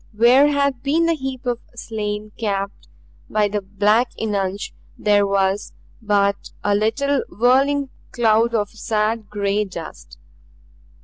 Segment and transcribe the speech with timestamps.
[0.17, 2.87] Where had been the heap of slain capped
[3.29, 4.59] by the black eunuch
[4.97, 10.17] there was but a little whirling cloud of sad gray dust.